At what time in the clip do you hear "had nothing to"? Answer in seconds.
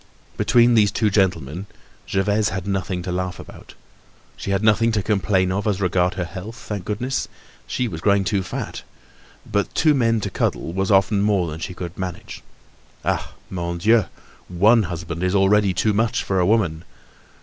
2.49-3.11, 4.49-5.03